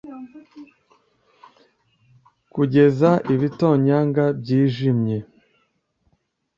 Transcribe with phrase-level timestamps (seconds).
[2.53, 5.17] kugeza ibitonyanga byijimye